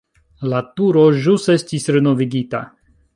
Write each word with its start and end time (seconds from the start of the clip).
La 0.53 0.61
turo 0.79 1.03
ĵus 1.25 1.45
estis 1.57 1.87
renovigita. 1.97 2.63